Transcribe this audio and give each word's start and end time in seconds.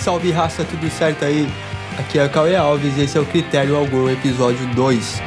Salve 0.00 0.30
raça, 0.30 0.64
tudo 0.64 0.88
certo 0.88 1.26
aí? 1.26 1.46
Aqui 1.98 2.18
é 2.18 2.24
o 2.24 2.30
Cauê 2.30 2.56
Alves 2.56 2.96
e 2.96 3.02
esse 3.02 3.18
é 3.18 3.20
o 3.20 3.26
Critério 3.26 3.76
Algum, 3.76 4.08
episódio 4.08 4.66
2. 4.68 5.22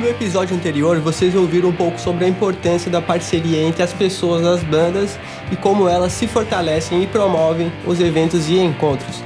No 0.00 0.08
episódio 0.08 0.56
anterior, 0.56 0.98
vocês 0.98 1.36
ouviram 1.36 1.68
um 1.68 1.72
pouco 1.72 2.00
sobre 2.00 2.24
a 2.24 2.28
importância 2.28 2.90
da 2.90 3.00
parceria 3.00 3.62
entre 3.62 3.84
as 3.84 3.92
pessoas 3.92 4.42
das 4.42 4.64
bandas 4.64 5.20
e 5.52 5.56
como 5.56 5.88
elas 5.88 6.12
se 6.12 6.26
fortalecem 6.26 7.04
e 7.04 7.06
promovem 7.06 7.72
os 7.86 8.00
eventos 8.00 8.48
e 8.48 8.58
encontros. 8.58 9.22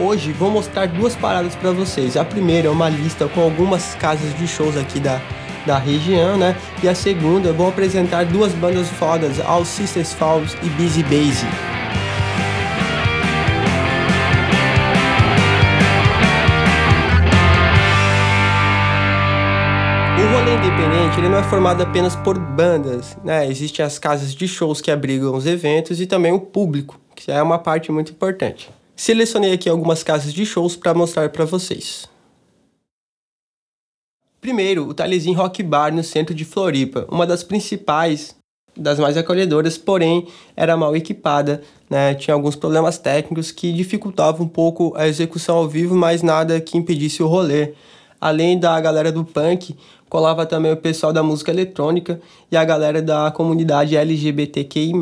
Hoje 0.00 0.32
vou 0.32 0.50
mostrar 0.50 0.86
duas 0.86 1.16
paradas 1.16 1.56
para 1.56 1.72
vocês. 1.72 2.16
A 2.16 2.24
primeira 2.24 2.68
é 2.68 2.70
uma 2.70 2.88
lista 2.88 3.26
com 3.26 3.40
algumas 3.40 3.94
casas 3.96 4.32
de 4.38 4.46
shows 4.46 4.76
aqui 4.76 5.00
da, 5.00 5.20
da 5.66 5.76
região, 5.76 6.38
né? 6.38 6.56
E 6.82 6.88
a 6.88 6.94
segunda 6.94 7.48
eu 7.48 7.54
vou 7.54 7.68
apresentar 7.68 8.24
duas 8.24 8.52
bandas 8.52 8.88
fodas, 8.88 9.40
All 9.40 9.64
Sisters 9.64 10.12
Falls 10.12 10.56
e 10.62 10.68
Busy 10.70 11.02
Base. 11.02 11.46
Independente 20.58 21.18
ele 21.18 21.28
não 21.28 21.38
é 21.38 21.42
formado 21.42 21.82
apenas 21.82 22.14
por 22.14 22.38
bandas, 22.38 23.16
né? 23.24 23.48
Existem 23.48 23.84
as 23.84 23.98
casas 23.98 24.34
de 24.34 24.46
shows 24.46 24.80
que 24.80 24.90
abrigam 24.90 25.34
os 25.34 25.46
eventos 25.46 26.00
e 26.00 26.06
também 26.06 26.30
o 26.30 26.38
público, 26.38 27.00
que 27.16 27.32
é 27.32 27.42
uma 27.42 27.58
parte 27.58 27.90
muito 27.90 28.12
importante. 28.12 28.70
Selecionei 28.98 29.52
aqui 29.52 29.68
algumas 29.68 30.02
casas 30.02 30.34
de 30.34 30.44
shows 30.44 30.74
para 30.74 30.92
mostrar 30.92 31.28
para 31.28 31.44
vocês. 31.44 32.08
Primeiro, 34.40 34.88
o 34.88 34.92
Talezinho 34.92 35.38
Rock 35.38 35.62
Bar 35.62 35.94
no 35.94 36.02
centro 36.02 36.34
de 36.34 36.44
Floripa, 36.44 37.06
uma 37.08 37.24
das 37.24 37.44
principais, 37.44 38.34
das 38.76 38.98
mais 38.98 39.16
acolhedoras, 39.16 39.78
porém 39.78 40.26
era 40.56 40.76
mal 40.76 40.96
equipada, 40.96 41.62
né? 41.88 42.12
tinha 42.16 42.34
alguns 42.34 42.56
problemas 42.56 42.98
técnicos 42.98 43.52
que 43.52 43.72
dificultavam 43.72 44.46
um 44.46 44.48
pouco 44.48 44.92
a 44.96 45.06
execução 45.06 45.58
ao 45.58 45.68
vivo, 45.68 45.94
mas 45.94 46.20
nada 46.20 46.60
que 46.60 46.76
impedisse 46.76 47.22
o 47.22 47.28
rolê. 47.28 47.74
Além 48.20 48.58
da 48.58 48.80
galera 48.80 49.12
do 49.12 49.24
punk, 49.24 49.76
colava 50.08 50.44
também 50.44 50.72
o 50.72 50.76
pessoal 50.76 51.12
da 51.12 51.22
música 51.22 51.52
eletrônica 51.52 52.20
e 52.50 52.56
a 52.56 52.64
galera 52.64 53.00
da 53.00 53.30
comunidade 53.30 53.96
LGBTQI+. 53.96 54.92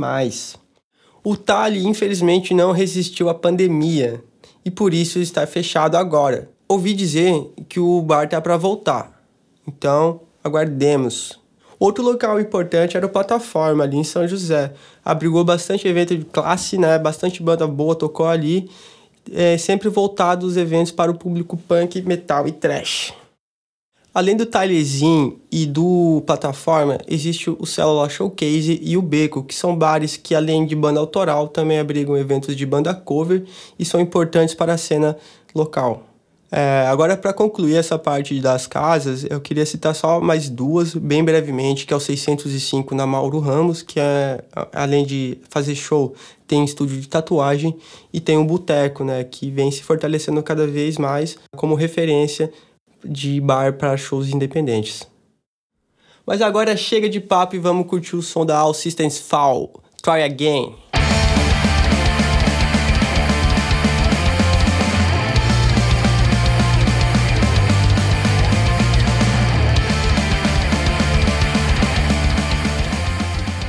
O 1.28 1.36
Tali, 1.36 1.84
infelizmente, 1.84 2.54
não 2.54 2.70
resistiu 2.70 3.28
à 3.28 3.34
pandemia 3.34 4.22
e 4.64 4.70
por 4.70 4.94
isso 4.94 5.18
está 5.18 5.44
fechado 5.44 5.96
agora. 5.96 6.48
Ouvi 6.68 6.94
dizer 6.94 7.50
que 7.68 7.80
o 7.80 8.00
bar 8.00 8.28
tá 8.28 8.40
para 8.40 8.56
voltar, 8.56 9.20
então 9.66 10.20
aguardemos. 10.44 11.36
Outro 11.80 12.04
local 12.04 12.40
importante 12.40 12.96
era 12.96 13.04
o 13.04 13.08
Plataforma, 13.08 13.82
ali 13.82 13.96
em 13.96 14.04
São 14.04 14.28
José. 14.28 14.72
Abrigou 15.04 15.44
bastante 15.44 15.88
evento 15.88 16.16
de 16.16 16.24
classe, 16.24 16.78
né? 16.78 16.96
Bastante 16.96 17.42
banda 17.42 17.66
boa 17.66 17.96
tocou 17.96 18.28
ali. 18.28 18.70
É, 19.32 19.58
sempre 19.58 19.88
voltado 19.88 20.46
os 20.46 20.56
eventos 20.56 20.92
para 20.92 21.10
o 21.10 21.18
público 21.18 21.56
punk, 21.56 22.02
metal 22.02 22.46
e 22.46 22.52
trash. 22.52 23.12
Além 24.16 24.34
do 24.34 24.46
Tilezinho 24.46 25.38
e 25.52 25.66
do 25.66 26.22
Plataforma, 26.26 26.96
existe 27.06 27.50
o 27.50 27.66
Célula 27.66 28.08
Showcase 28.08 28.80
e 28.82 28.96
o 28.96 29.02
Beco, 29.02 29.44
que 29.44 29.54
são 29.54 29.76
bares 29.76 30.16
que, 30.16 30.34
além 30.34 30.64
de 30.64 30.74
banda 30.74 30.98
autoral, 30.98 31.48
também 31.48 31.78
abrigam 31.78 32.16
eventos 32.16 32.56
de 32.56 32.64
banda 32.64 32.94
cover 32.94 33.44
e 33.78 33.84
são 33.84 34.00
importantes 34.00 34.54
para 34.54 34.72
a 34.72 34.78
cena 34.78 35.18
local. 35.54 36.02
É, 36.50 36.86
agora, 36.88 37.14
para 37.14 37.34
concluir 37.34 37.76
essa 37.76 37.98
parte 37.98 38.40
das 38.40 38.66
casas, 38.66 39.26
eu 39.28 39.38
queria 39.38 39.66
citar 39.66 39.94
só 39.94 40.18
mais 40.18 40.48
duas, 40.48 40.94
bem 40.94 41.22
brevemente, 41.22 41.84
que 41.84 41.92
é 41.92 41.96
o 41.96 42.00
605 42.00 42.94
na 42.94 43.06
Mauro 43.06 43.38
Ramos, 43.38 43.82
que 43.82 44.00
é, 44.00 44.42
além 44.72 45.04
de 45.04 45.36
fazer 45.50 45.74
show, 45.74 46.14
tem 46.46 46.64
estúdio 46.64 46.98
de 46.98 47.06
tatuagem, 47.06 47.76
e 48.10 48.18
tem 48.18 48.38
o 48.38 48.44
Boteco, 48.44 49.04
né, 49.04 49.24
que 49.24 49.50
vem 49.50 49.70
se 49.70 49.82
fortalecendo 49.82 50.42
cada 50.42 50.66
vez 50.66 50.96
mais 50.96 51.36
como 51.54 51.74
referência 51.74 52.50
de 53.04 53.40
bar 53.40 53.74
para 53.74 53.96
shows 53.96 54.28
independentes. 54.28 55.06
Mas 56.26 56.42
agora 56.42 56.76
chega 56.76 57.08
de 57.08 57.20
papo 57.20 57.54
e 57.54 57.58
vamos 57.58 57.86
curtir 57.86 58.16
o 58.16 58.22
som 58.22 58.44
da 58.44 58.58
All 58.58 58.74
Systems 58.74 59.18
Fall, 59.18 59.70
Try 60.02 60.22
Again. 60.22 60.74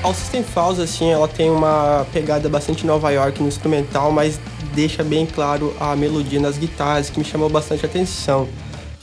All 0.07 0.13
System 0.13 0.41
Falls, 0.41 0.79
assim, 0.79 1.11
ela 1.11 1.27
tem 1.27 1.51
uma 1.51 2.07
pegada 2.13 2.47
bastante 2.47 2.85
Nova 2.85 3.11
York 3.11 3.41
no 3.41 3.47
instrumental, 3.49 4.09
mas 4.09 4.39
deixa 4.73 5.03
bem 5.03 5.25
claro 5.25 5.75
a 5.81 5.95
melodia 5.97 6.39
nas 6.39 6.57
guitarras, 6.57 7.09
que 7.09 7.19
me 7.19 7.25
chamou 7.25 7.49
bastante 7.49 7.85
atenção. 7.85 8.47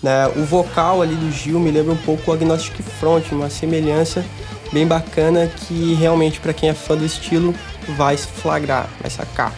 Né? 0.04 0.28
O 0.36 0.44
vocal 0.44 1.00
ali 1.00 1.14
do 1.14 1.32
Gil 1.32 1.58
me 1.58 1.70
lembra 1.70 1.94
um 1.94 1.96
pouco 1.96 2.30
o 2.30 2.34
Agnostic 2.34 2.76
Front, 3.00 3.32
uma 3.32 3.48
semelhança 3.48 4.22
bem 4.70 4.86
bacana 4.86 5.46
que 5.46 5.94
realmente 5.94 6.40
para 6.40 6.52
quem 6.52 6.68
é 6.68 6.74
fã 6.74 6.94
do 6.94 7.06
estilo 7.06 7.54
vai 7.96 8.14
se 8.14 8.26
flagrar, 8.26 8.86
vai 9.00 9.10
sacar, 9.10 9.50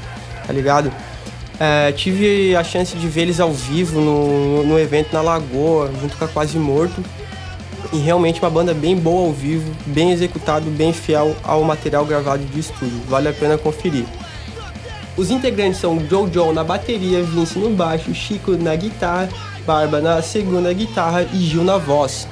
tá 0.47 0.53
ligado? 0.53 0.93
É, 1.59 1.91
tive 1.91 2.55
a 2.55 2.63
chance 2.63 2.97
de 2.97 3.09
ver 3.09 3.23
eles 3.23 3.41
ao 3.41 3.53
vivo 3.53 4.01
no, 4.01 4.63
no 4.63 4.79
evento 4.79 5.13
na 5.13 5.21
Lagoa, 5.21 5.91
junto 6.01 6.17
com 6.17 6.25
a 6.25 6.29
Quase 6.29 6.57
Morto. 6.57 7.03
E 7.93 7.99
realmente 7.99 8.41
uma 8.41 8.51
banda 8.51 8.73
bem 8.73 8.97
boa 8.97 9.27
ao 9.27 9.33
vivo, 9.33 9.69
bem 9.85 10.13
executado, 10.13 10.71
bem 10.71 10.93
fiel 10.93 11.35
ao 11.43 11.65
material 11.65 12.05
gravado 12.05 12.45
de 12.45 12.61
estúdio. 12.61 13.01
Vale 13.09 13.29
a 13.29 13.33
pena 13.33 13.59
conferir. 13.59 14.05
Os 15.17 15.31
integrantes 15.31 15.81
são 15.81 15.99
Jojo 16.09 16.53
na 16.53 16.63
bateria, 16.63 17.23
Vince 17.23 17.59
no 17.59 17.71
baixo, 17.71 18.15
Chico 18.15 18.53
na 18.53 18.77
guitarra, 18.77 19.29
Barba 19.67 20.01
na 20.01 20.21
segunda 20.21 20.73
guitarra 20.73 21.23
e 21.33 21.39
Gil 21.39 21.65
na 21.65 21.79
voz. 21.79 22.29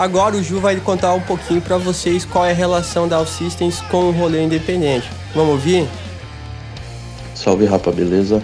Agora 0.00 0.34
o 0.34 0.42
Ju 0.42 0.60
vai 0.60 0.76
contar 0.76 1.12
um 1.12 1.20
pouquinho 1.20 1.60
para 1.60 1.76
vocês 1.76 2.24
qual 2.24 2.46
é 2.46 2.52
a 2.52 2.54
relação 2.54 3.06
da 3.06 3.16
All 3.16 3.26
Systems 3.26 3.82
com 3.90 4.04
o 4.04 4.10
rolê 4.10 4.42
independente. 4.42 5.10
Vamos 5.34 5.50
ouvir? 5.52 5.86
Salve 7.34 7.66
rapa, 7.66 7.92
beleza? 7.92 8.42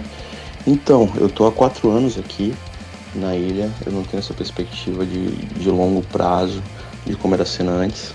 Então, 0.67 1.11
eu 1.15 1.27
tô 1.27 1.47
há 1.47 1.51
quatro 1.51 1.89
anos 1.89 2.15
aqui 2.15 2.53
na 3.15 3.35
ilha, 3.35 3.71
eu 3.83 3.91
não 3.91 4.03
tenho 4.03 4.19
essa 4.19 4.35
perspectiva 4.35 5.03
de, 5.03 5.29
de 5.31 5.67
longo 5.71 6.03
prazo, 6.03 6.61
de 7.07 7.15
como 7.15 7.33
era 7.33 7.41
a 7.41 7.45
cena 7.47 7.71
antes, 7.71 8.13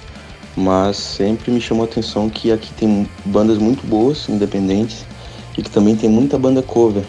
mas 0.57 0.97
sempre 0.97 1.51
me 1.51 1.61
chamou 1.61 1.85
a 1.85 1.89
atenção 1.89 2.31
que 2.31 2.53
aqui 2.53 2.73
tem 2.75 3.09
bandas 3.25 3.59
muito 3.59 3.85
boas, 3.85 4.29
independentes, 4.29 5.05
e 5.59 5.63
que 5.65 5.71
também 5.71 5.97
tem 5.97 6.09
muita 6.09 6.39
banda 6.39 6.63
cover. 6.63 7.03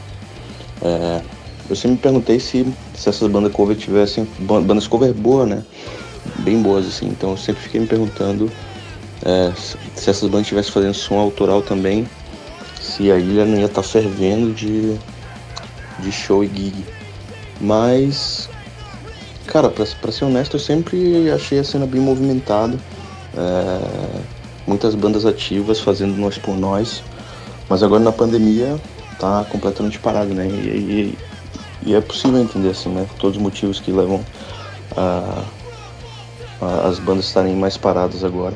É, 0.82 1.22
eu 1.70 1.76
sempre 1.76 1.92
me 1.92 1.98
perguntei 1.98 2.40
se, 2.40 2.66
se 2.96 3.08
essas 3.08 3.30
bandas 3.30 3.54
cover 3.54 3.78
tivessem 3.78 4.28
bandas 4.40 4.88
cover 4.88 5.14
boas, 5.14 5.48
né? 5.48 5.64
Bem 6.40 6.62
boas, 6.62 6.88
assim. 6.88 7.08
Então 7.08 7.32
eu 7.32 7.38
sempre 7.38 7.62
fiquei 7.62 7.80
me 7.80 7.88
perguntando 7.88 8.52
é, 9.26 9.54
se 9.96 10.10
essas 10.10 10.24
bandas 10.24 10.42
estivessem 10.42 10.72
fazendo 10.72 10.94
som 10.94 11.18
autoral 11.18 11.62
também, 11.62 12.08
se 12.82 13.12
a 13.12 13.18
ilha 13.18 13.46
não 13.46 13.58
ia 13.58 13.66
estar 13.66 13.82
tá 13.82 13.88
fervendo 13.88 14.54
de, 14.54 14.98
de 16.00 16.12
show 16.12 16.44
e 16.44 16.48
gig. 16.48 16.86
Mas, 17.62 18.50
cara, 19.48 19.70
pra, 19.70 19.86
pra 20.02 20.12
ser 20.12 20.26
honesto, 20.26 20.56
eu 20.56 20.60
sempre 20.60 21.32
achei 21.32 21.60
a 21.60 21.64
cena 21.64 21.86
bem 21.86 22.02
movimentada. 22.02 22.78
É, 23.36 24.22
muitas 24.68 24.96
bandas 24.96 25.26
ativas 25.26 25.80
fazendo 25.80 26.16
nós 26.18 26.38
por 26.38 26.58
nós. 26.58 27.02
Mas 27.70 27.82
agora 27.82 28.04
na 28.04 28.12
pandemia 28.12 28.80
tá 29.18 29.46
completamente 29.50 29.98
parado, 30.00 30.34
né? 30.34 30.48
E, 30.48 31.16
e, 31.86 31.90
e 31.90 31.96
é 31.96 32.02
possível 32.02 32.40
entender 32.40 32.70
assim, 32.70 32.90
né? 32.90 33.08
Todos 33.18 33.38
os 33.38 33.42
motivos 33.42 33.80
que 33.80 33.92
levam 33.92 34.24
a 34.98 35.44
as 36.86 37.00
bandas 37.00 37.26
estarem 37.26 37.56
mais 37.56 37.78
paradas 37.78 38.24
agora. 38.24 38.56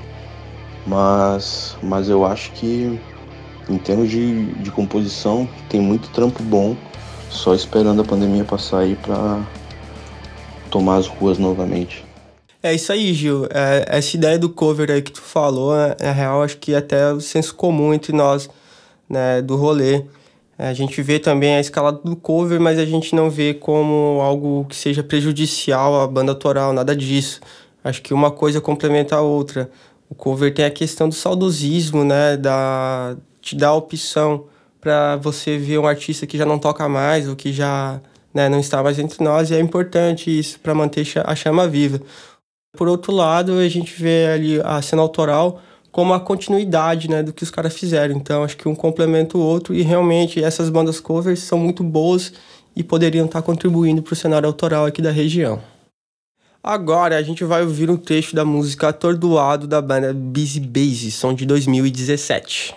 Mas, 0.85 1.75
mas 1.83 2.09
eu 2.09 2.25
acho 2.25 2.51
que 2.53 2.99
em 3.69 3.77
termos 3.77 4.09
de, 4.09 4.45
de 4.55 4.71
composição 4.71 5.47
tem 5.69 5.81
muito 5.81 6.09
trampo 6.09 6.41
bom, 6.43 6.75
só 7.29 7.53
esperando 7.53 8.01
a 8.01 8.05
pandemia 8.05 8.43
passar 8.43 8.79
aí 8.79 8.95
para 8.95 9.41
tomar 10.69 10.97
as 10.97 11.07
ruas 11.07 11.37
novamente. 11.37 12.05
É 12.63 12.73
isso 12.73 12.91
aí, 12.91 13.13
Gil. 13.13 13.45
É, 13.45 13.85
essa 13.87 14.15
ideia 14.15 14.39
do 14.39 14.49
cover 14.49 14.89
aí 14.89 15.01
que 15.01 15.11
tu 15.11 15.21
falou, 15.21 15.75
é, 15.77 15.95
é 15.99 16.11
real, 16.11 16.41
acho 16.41 16.57
que 16.57 16.73
até 16.73 17.11
o 17.11 17.21
senso 17.21 17.53
comum 17.53 17.93
entre 17.93 18.13
nós, 18.13 18.49
né, 19.09 19.41
do 19.41 19.55
rolê. 19.55 20.03
É, 20.57 20.67
a 20.69 20.73
gente 20.73 21.01
vê 21.01 21.19
também 21.19 21.55
a 21.55 21.59
escalada 21.59 21.99
do 22.03 22.15
cover, 22.15 22.59
mas 22.59 22.79
a 22.79 22.85
gente 22.85 23.15
não 23.15 23.29
vê 23.29 23.53
como 23.53 24.19
algo 24.21 24.65
que 24.67 24.75
seja 24.75 25.03
prejudicial 25.03 26.01
à 26.01 26.07
banda 26.07 26.31
autoral, 26.31 26.73
nada 26.73 26.95
disso. 26.95 27.39
Acho 27.87 28.01
que 28.01 28.13
uma 28.13 28.29
coisa 28.29 28.59
complementa 28.59 29.15
a 29.15 29.21
outra. 29.21 29.69
O 30.09 30.15
cover 30.15 30.53
tem 30.53 30.65
a 30.65 30.71
questão 30.71 31.07
do 31.07 31.15
saudosismo, 31.15 32.03
né, 32.03 32.35
da 32.35 33.15
te 33.41 33.55
dá 33.55 33.69
a 33.69 33.73
opção 33.73 34.45
para 34.81 35.15
você 35.15 35.57
ver 35.57 35.77
um 35.79 35.87
artista 35.87 36.27
que 36.27 36.37
já 36.37 36.45
não 36.45 36.59
toca 36.59 36.87
mais 36.89 37.29
ou 37.29 37.35
que 37.35 37.53
já 37.53 38.01
né, 38.33 38.49
não 38.49 38.59
está 38.59 38.83
mais 38.83 38.99
entre 38.99 39.23
nós, 39.23 39.49
e 39.49 39.55
é 39.55 39.59
importante 39.59 40.37
isso 40.37 40.59
para 40.59 40.75
manter 40.75 41.05
a 41.23 41.35
chama 41.35 41.65
viva. 41.67 42.01
Por 42.77 42.89
outro 42.89 43.13
lado, 43.13 43.53
a 43.53 43.69
gente 43.69 43.93
vê 43.99 44.27
ali 44.27 44.61
a 44.61 44.81
cena 44.81 45.01
autoral 45.01 45.61
como 45.89 46.13
a 46.13 46.19
continuidade 46.19 47.09
né, 47.09 47.23
do 47.23 47.31
que 47.31 47.43
os 47.43 47.49
caras 47.49 47.73
fizeram. 47.73 48.15
Então, 48.15 48.43
acho 48.43 48.57
que 48.57 48.67
um 48.67 48.75
complementa 48.75 49.37
o 49.37 49.41
outro 49.41 49.73
e 49.73 49.81
realmente 49.81 50.43
essas 50.43 50.69
bandas 50.69 50.99
covers 50.99 51.39
são 51.39 51.57
muito 51.57 51.83
boas 51.83 52.33
e 52.75 52.83
poderiam 52.83 53.25
estar 53.25 53.41
contribuindo 53.41 54.03
para 54.03 54.13
o 54.13 54.15
cenário 54.15 54.45
autoral 54.45 54.85
aqui 54.85 55.01
da 55.01 55.09
região. 55.09 55.76
Agora 56.69 57.15
a 57.15 57.23
gente 57.23 57.45
vai 57.45 57.61
ouvir 57.61 57.89
um 57.89 57.95
trecho 57.95 58.35
da 58.35 58.43
música 58.43 58.89
Atordoado 58.89 59.65
da 59.65 59.81
banda 59.81 60.13
Busy 60.13 60.59
Base, 60.59 61.11
som 61.11 61.33
de 61.33 61.45
2017. 61.45 62.75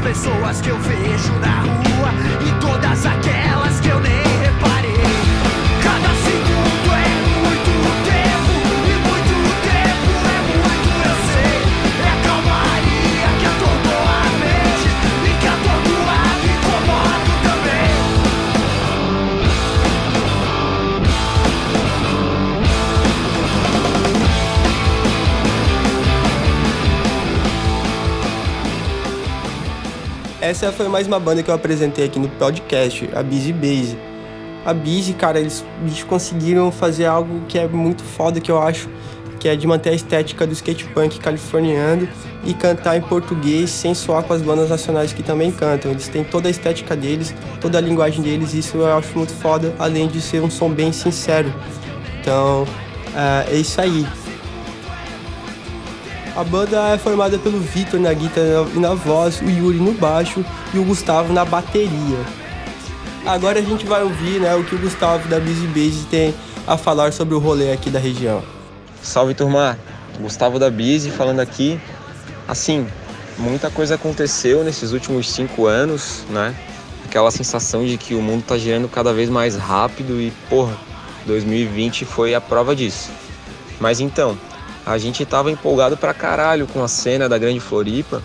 pessoas 0.00 0.60
que 0.60 0.68
eu 0.68 0.78
vejo 0.78 1.32
na 1.40 1.60
rua. 1.60 1.89
Essa 30.50 30.72
foi 30.72 30.88
mais 30.88 31.06
uma 31.06 31.20
banda 31.20 31.44
que 31.44 31.50
eu 31.50 31.54
apresentei 31.54 32.06
aqui 32.06 32.18
no 32.18 32.28
podcast, 32.28 33.08
a 33.14 33.22
Busy 33.22 33.52
Base. 33.52 33.96
A 34.66 34.74
Busy, 34.74 35.12
cara, 35.12 35.38
eles, 35.38 35.64
eles 35.80 36.02
conseguiram 36.02 36.72
fazer 36.72 37.06
algo 37.06 37.42
que 37.46 37.56
é 37.56 37.68
muito 37.68 38.02
foda, 38.02 38.40
que 38.40 38.50
eu 38.50 38.60
acho, 38.60 38.88
que 39.38 39.48
é 39.48 39.54
de 39.54 39.64
manter 39.64 39.90
a 39.90 39.92
estética 39.92 40.44
do 40.44 40.52
skate 40.52 40.86
punk 40.86 41.20
californiano 41.20 42.08
e 42.44 42.52
cantar 42.52 42.96
em 42.96 43.00
português 43.00 43.70
sem 43.70 43.94
soar 43.94 44.24
com 44.24 44.32
as 44.32 44.42
bandas 44.42 44.70
nacionais 44.70 45.12
que 45.12 45.22
também 45.22 45.52
cantam. 45.52 45.92
Eles 45.92 46.08
têm 46.08 46.24
toda 46.24 46.48
a 46.48 46.50
estética 46.50 46.96
deles, 46.96 47.32
toda 47.60 47.78
a 47.78 47.80
linguagem 47.80 48.20
deles, 48.20 48.52
isso 48.52 48.78
eu 48.78 48.98
acho 48.98 49.16
muito 49.16 49.32
foda, 49.32 49.72
além 49.78 50.08
de 50.08 50.20
ser 50.20 50.42
um 50.42 50.50
som 50.50 50.68
bem 50.68 50.90
sincero. 50.90 51.54
Então, 52.20 52.66
é 53.48 53.54
isso 53.54 53.80
aí. 53.80 54.04
A 56.36 56.44
banda 56.44 56.90
é 56.90 56.98
formada 56.98 57.38
pelo 57.38 57.58
Vitor 57.58 57.98
na 57.98 58.12
guitarra 58.12 58.66
e 58.74 58.78
na 58.78 58.94
voz, 58.94 59.40
o 59.40 59.50
Yuri 59.50 59.78
no 59.78 59.92
baixo 59.92 60.44
e 60.72 60.78
o 60.78 60.84
Gustavo 60.84 61.32
na 61.32 61.44
bateria. 61.44 62.18
Agora 63.26 63.58
a 63.58 63.62
gente 63.62 63.84
vai 63.84 64.02
ouvir 64.02 64.40
né, 64.40 64.54
o 64.54 64.64
que 64.64 64.74
o 64.74 64.78
Gustavo 64.78 65.28
da 65.28 65.40
Busy 65.40 65.66
Base 65.66 66.06
tem 66.08 66.34
a 66.66 66.76
falar 66.76 67.12
sobre 67.12 67.34
o 67.34 67.38
rolê 67.38 67.72
aqui 67.72 67.90
da 67.90 67.98
região. 67.98 68.42
Salve 69.02 69.34
turma, 69.34 69.76
Gustavo 70.20 70.58
da 70.58 70.70
Busy 70.70 71.10
falando 71.10 71.40
aqui. 71.40 71.80
Assim, 72.46 72.86
muita 73.36 73.68
coisa 73.68 73.96
aconteceu 73.96 74.62
nesses 74.62 74.92
últimos 74.92 75.30
cinco 75.30 75.66
anos, 75.66 76.24
né? 76.30 76.54
Aquela 77.04 77.30
sensação 77.30 77.84
de 77.84 77.96
que 77.98 78.14
o 78.14 78.22
mundo 78.22 78.44
tá 78.46 78.56
girando 78.56 78.88
cada 78.88 79.12
vez 79.12 79.28
mais 79.28 79.56
rápido 79.56 80.20
e, 80.20 80.32
porra, 80.48 80.76
2020 81.26 82.04
foi 82.04 82.34
a 82.34 82.40
prova 82.40 82.74
disso. 82.74 83.10
Mas 83.80 84.00
então, 84.00 84.38
a 84.90 84.98
gente 84.98 85.24
tava 85.24 85.52
empolgado 85.52 85.96
pra 85.96 86.12
caralho 86.12 86.66
com 86.66 86.82
a 86.82 86.88
cena 86.88 87.28
da 87.28 87.38
Grande 87.38 87.60
Floripa, 87.60 88.20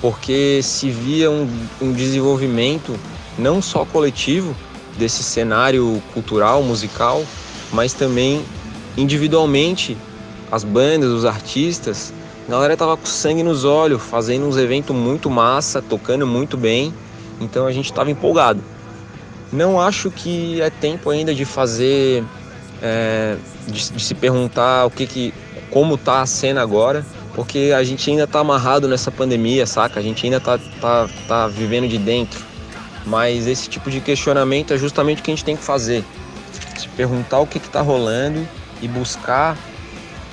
porque 0.00 0.60
se 0.62 0.88
via 0.88 1.30
um, 1.30 1.46
um 1.78 1.92
desenvolvimento 1.92 2.98
não 3.38 3.60
só 3.60 3.84
coletivo 3.84 4.56
desse 4.96 5.22
cenário 5.22 6.02
cultural, 6.14 6.62
musical, 6.62 7.22
mas 7.70 7.92
também 7.92 8.42
individualmente 8.96 9.94
as 10.50 10.64
bandas, 10.64 11.10
os 11.10 11.26
artistas, 11.26 12.14
a 12.48 12.50
galera 12.50 12.74
tava 12.74 12.96
com 12.96 13.04
sangue 13.04 13.42
nos 13.42 13.62
olhos, 13.62 14.02
fazendo 14.02 14.46
uns 14.46 14.56
eventos 14.56 14.96
muito 14.96 15.28
massa, 15.28 15.82
tocando 15.82 16.26
muito 16.26 16.56
bem, 16.56 16.94
então 17.42 17.66
a 17.66 17.72
gente 17.72 17.92
tava 17.92 18.10
empolgado. 18.10 18.62
Não 19.52 19.78
acho 19.78 20.10
que 20.10 20.62
é 20.62 20.70
tempo 20.70 21.10
ainda 21.10 21.34
de 21.34 21.44
fazer 21.44 22.24
é, 22.82 23.36
de, 23.66 23.92
de, 23.92 24.02
se 24.02 24.14
perguntar 24.14 24.86
o 24.86 24.90
que 24.90 25.06
que 25.06 25.34
como 25.70 25.96
tá 25.96 26.22
a 26.22 26.26
cena 26.26 26.62
agora, 26.62 27.04
porque 27.34 27.72
a 27.76 27.82
gente 27.82 28.08
ainda 28.10 28.26
tá 28.26 28.40
amarrado 28.40 28.88
nessa 28.88 29.10
pandemia, 29.10 29.66
saca? 29.66 30.00
A 30.00 30.02
gente 30.02 30.24
ainda 30.24 30.40
tá, 30.40 30.58
tá, 30.80 31.08
tá 31.26 31.48
vivendo 31.48 31.88
de 31.88 31.98
dentro. 31.98 32.44
Mas 33.04 33.46
esse 33.46 33.68
tipo 33.68 33.90
de 33.90 34.00
questionamento 34.00 34.72
é 34.72 34.78
justamente 34.78 35.20
o 35.20 35.22
que 35.22 35.30
a 35.30 35.34
gente 35.34 35.44
tem 35.44 35.56
que 35.56 35.62
fazer. 35.62 36.04
Se 36.76 36.88
perguntar 36.88 37.38
o 37.38 37.46
que 37.46 37.58
está 37.58 37.80
rolando 37.80 38.46
e 38.80 38.88
buscar 38.88 39.56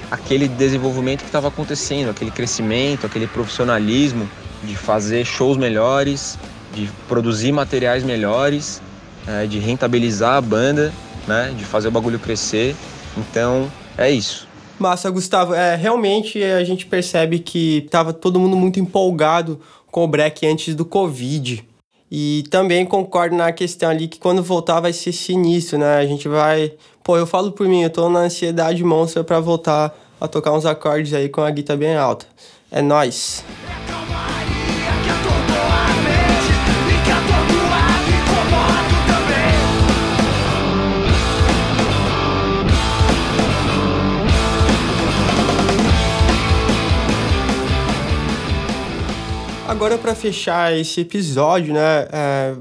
aquele 0.09 0.47
desenvolvimento 0.47 1.19
que 1.19 1.27
estava 1.27 1.47
acontecendo, 1.47 2.09
aquele 2.09 2.31
crescimento, 2.31 3.05
aquele 3.05 3.27
profissionalismo 3.27 4.29
de 4.63 4.75
fazer 4.75 5.25
shows 5.25 5.57
melhores, 5.57 6.37
de 6.73 6.89
produzir 7.07 7.51
materiais 7.51 8.03
melhores, 8.03 8.81
é, 9.27 9.45
de 9.45 9.59
rentabilizar 9.59 10.35
a 10.35 10.41
banda 10.41 10.93
né? 11.27 11.53
De 11.57 11.65
fazer 11.65 11.87
o 11.87 11.91
bagulho 11.91 12.19
crescer. 12.19 12.75
Então, 13.17 13.71
é 13.97 14.09
isso. 14.09 14.47
Massa, 14.79 15.09
Gustavo. 15.09 15.53
É, 15.53 15.75
realmente 15.75 16.41
a 16.43 16.63
gente 16.63 16.85
percebe 16.85 17.39
que 17.39 17.87
tava 17.89 18.11
todo 18.11 18.39
mundo 18.39 18.55
muito 18.55 18.79
empolgado 18.79 19.59
com 19.91 20.03
o 20.03 20.07
break 20.07 20.45
antes 20.47 20.75
do 20.75 20.83
Covid. 20.83 21.63
E 22.11 22.43
também 22.49 22.85
concordo 22.85 23.35
na 23.35 23.51
questão 23.51 23.89
ali 23.89 24.07
que 24.07 24.19
quando 24.19 24.43
voltar 24.43 24.79
vai 24.79 24.93
ser 24.93 25.11
sinistro, 25.11 25.77
né? 25.77 25.97
A 25.97 26.05
gente 26.05 26.27
vai. 26.27 26.73
Pô, 27.03 27.17
eu 27.17 27.25
falo 27.25 27.51
por 27.51 27.67
mim, 27.67 27.81
eu 27.81 27.89
tô 27.89 28.07
na 28.09 28.19
ansiedade 28.19 28.83
monstra 28.83 29.23
para 29.23 29.39
voltar 29.39 29.95
a 30.21 30.27
tocar 30.27 30.51
uns 30.53 30.65
acordes 30.65 31.13
aí 31.13 31.27
com 31.27 31.41
a 31.41 31.49
guitarra 31.49 31.79
bem 31.79 31.95
alta. 31.95 32.25
É 32.71 32.81
nós. 32.81 33.43
Agora, 49.65 49.97
para 49.97 50.13
fechar 50.13 50.77
esse 50.77 51.01
episódio, 51.01 51.73
né? 51.73 52.07
É, 52.11 52.55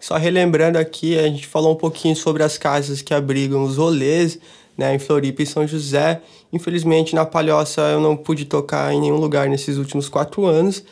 só 0.00 0.16
relembrando 0.16 0.78
aqui, 0.78 1.16
a 1.16 1.22
gente 1.22 1.46
falou 1.46 1.72
um 1.72 1.76
pouquinho 1.76 2.16
sobre 2.16 2.42
as 2.42 2.58
casas 2.58 3.00
que 3.00 3.14
abrigam 3.14 3.62
os 3.62 3.76
rolês, 3.76 4.38
né? 4.76 4.94
Em 4.94 4.98
Floripa 4.98 5.42
e 5.42 5.46
São 5.46 5.64
José. 5.66 6.20
Infelizmente, 6.52 7.14
na 7.14 7.24
Palhoça 7.24 7.82
eu 7.82 8.00
não 8.00 8.16
pude 8.16 8.46
tocar 8.46 8.92
em 8.92 9.00
nenhum 9.00 9.16
lugar 9.16 9.48
nesses 9.48 9.76
últimos 9.76 10.08
quatro 10.08 10.44
anos, 10.44 10.82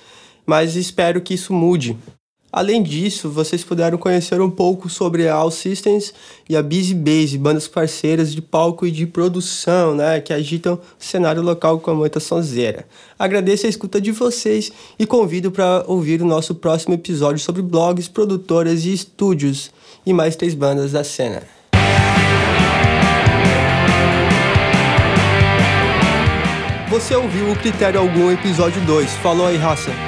mas 0.46 0.76
espero 0.76 1.20
que 1.20 1.34
isso 1.34 1.52
mude. 1.52 1.96
Além 2.50 2.82
disso, 2.82 3.28
vocês 3.28 3.62
puderam 3.62 3.98
conhecer 3.98 4.40
um 4.40 4.50
pouco 4.50 4.88
sobre 4.88 5.28
a 5.28 5.34
All 5.34 5.50
Systems 5.50 6.14
e 6.48 6.56
a 6.56 6.62
Busy 6.62 6.94
Base, 6.94 7.36
bandas 7.36 7.68
parceiras 7.68 8.32
de 8.32 8.40
palco 8.40 8.86
e 8.86 8.90
de 8.90 9.06
produção, 9.06 9.94
né, 9.94 10.18
que 10.20 10.32
agitam 10.32 10.74
o 10.74 10.80
cenário 10.98 11.42
local 11.42 11.78
com 11.78 11.94
muita 11.94 12.18
sonzeira. 12.18 12.86
Agradeço 13.18 13.66
a 13.66 13.68
escuta 13.68 14.00
de 14.00 14.12
vocês 14.12 14.72
e 14.98 15.04
convido 15.04 15.50
para 15.50 15.84
ouvir 15.86 16.22
o 16.22 16.26
nosso 16.26 16.54
próximo 16.54 16.94
episódio 16.94 17.38
sobre 17.38 17.60
blogs, 17.60 18.08
produtoras 18.08 18.86
e 18.86 18.94
estúdios 18.94 19.70
e 20.06 20.12
mais 20.14 20.34
três 20.34 20.54
bandas 20.54 20.92
da 20.92 21.04
cena. 21.04 21.42
Você 26.88 27.14
ouviu 27.14 27.52
o 27.52 27.56
Critério 27.56 28.00
Algum 28.00 28.32
episódio 28.32 28.80
2. 28.86 29.10
Falou 29.16 29.46
aí, 29.46 29.58
raça. 29.58 30.07